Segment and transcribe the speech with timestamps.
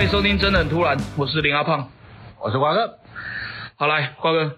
[0.00, 1.86] 欢迎收听《真的很突然》，我是林阿胖，
[2.42, 2.94] 我是瓜哥。
[3.76, 4.56] 好，来瓜哥，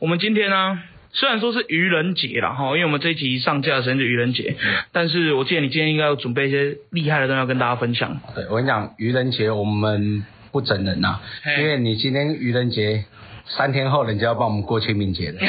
[0.00, 0.80] 我们今天呢，
[1.12, 4.54] 虽然说是愚人节了哈，因为我们这一集上架的时间是愚人节，
[4.92, 8.20] 但是我记得你今天应该要准备一些厉害的东西要跟大家分享。
[8.34, 13.06] 对我跟你讲，愚人节我们不整人呐、嘿因为你今天愚人节，
[13.46, 15.38] 三天后人家要帮我们过清明节的。
[15.40, 15.46] 对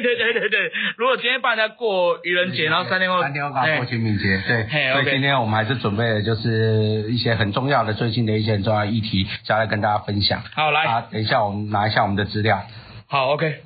[0.00, 10.42] 对对对对，如果今天帮人家过愚人节，然后三天后，三天后刚好过哎清明节，对，所以今天我们还是准备了就是一些很重要的最近的一些很重要的议题，想要来跟大家分享。
[10.54, 12.62] 好来，啊，等一下我们拿一下我们的资料。
[13.06, 13.60] 好 OK。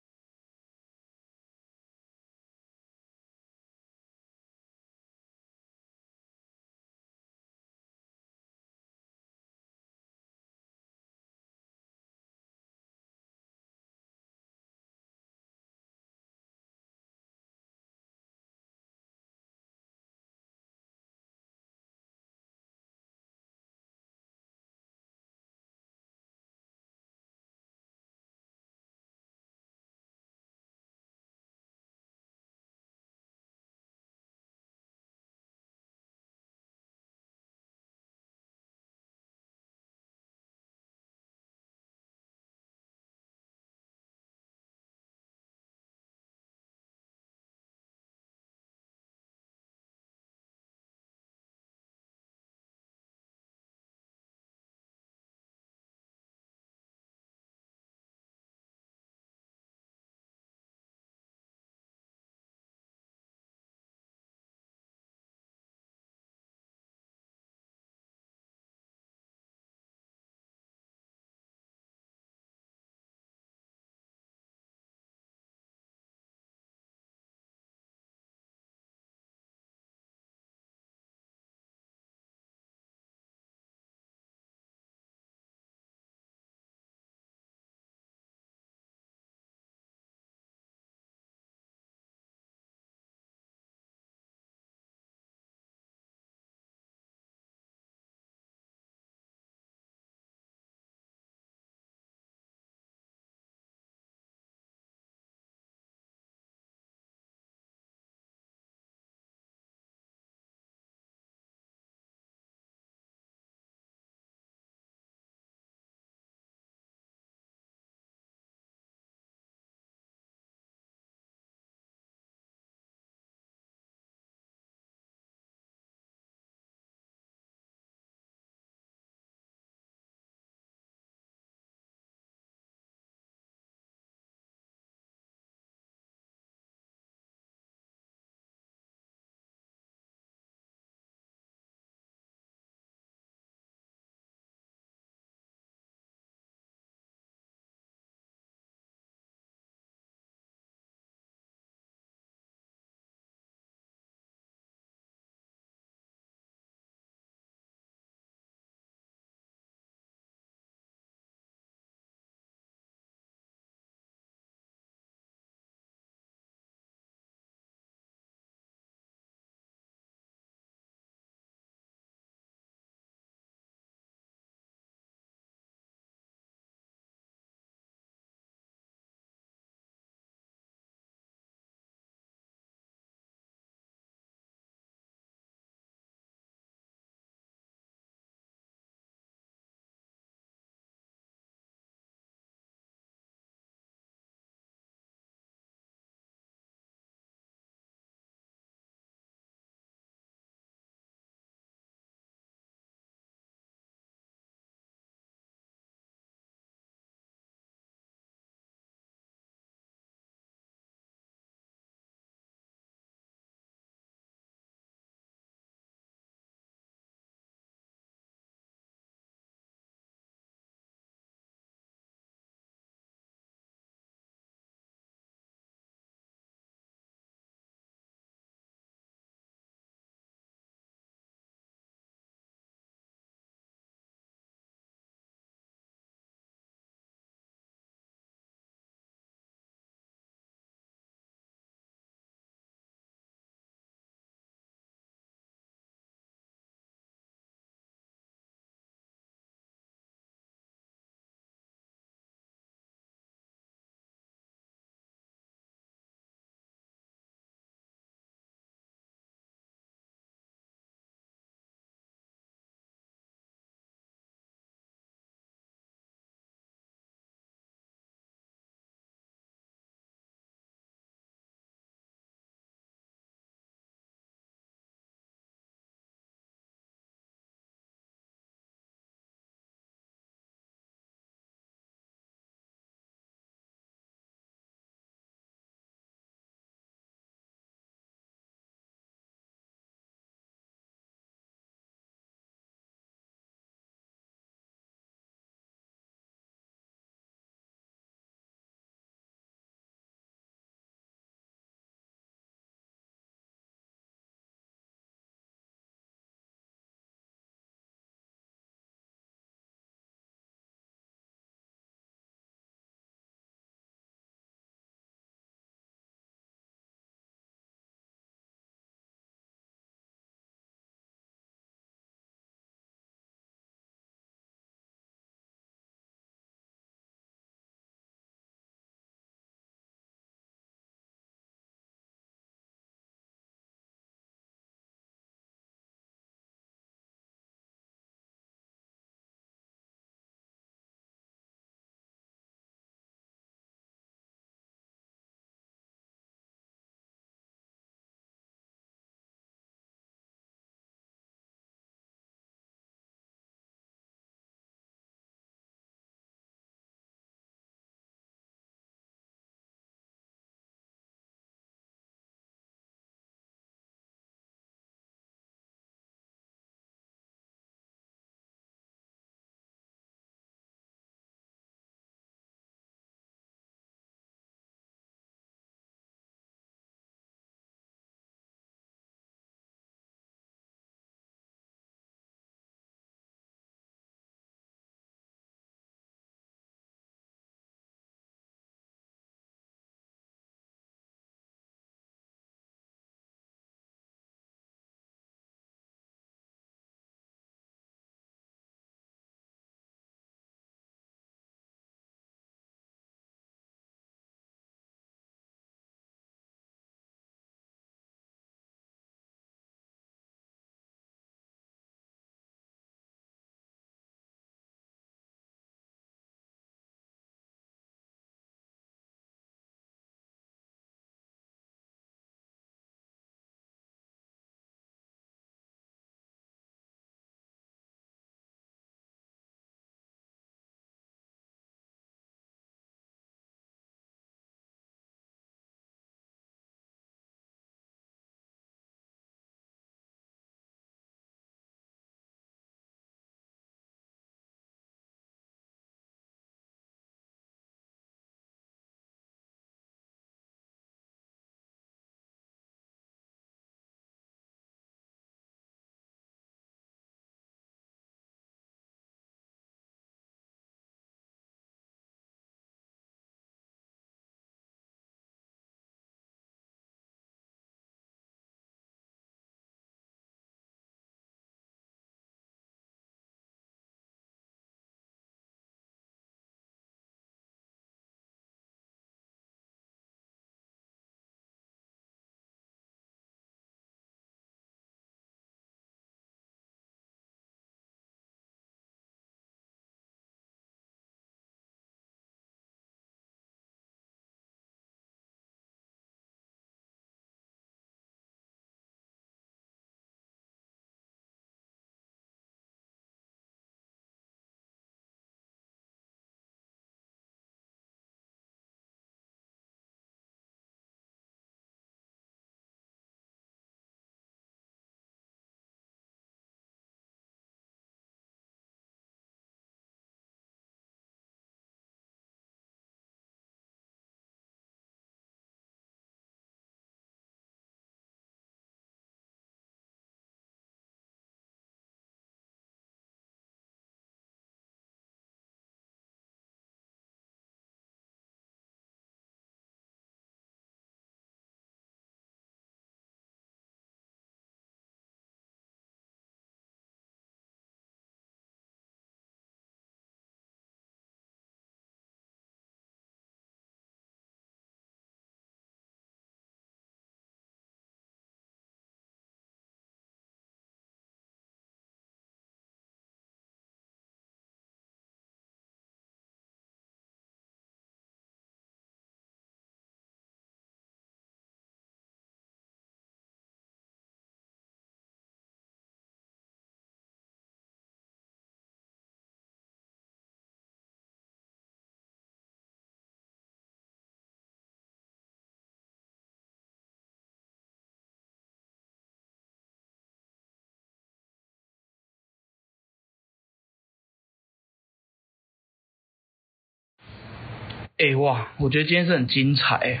[598.00, 600.00] 哎、哇，我觉得今天是很精彩。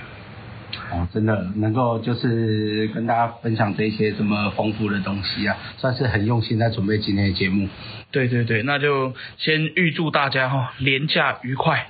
[0.90, 7.68] 哦，真的能够就是跟大家分享这些这么丰富的东西啊，算是很用心在准备今天的节目。
[8.10, 11.88] 对对对，那就先预祝大家哈、廉价愉快。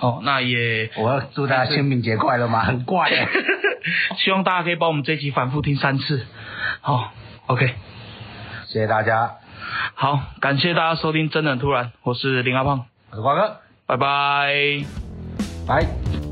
[0.00, 2.64] 哦，那也我要祝大家清明节快乐嘛？
[2.64, 3.28] 很怪耶。
[4.16, 6.24] 希望大家可以帮我们这一集反复听三次。
[6.80, 7.12] 好
[7.46, 7.66] ，OK，
[8.66, 9.34] 谢谢大家，
[9.94, 15.03] 好，感谢大家收听《真的突然》，我是林阿胖，我是瓜哥，拜拜。
[15.66, 16.23] 拜。